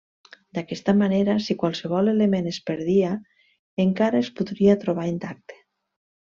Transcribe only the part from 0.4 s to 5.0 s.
D'aquesta manera si qualsevol element es perdia, encara es podria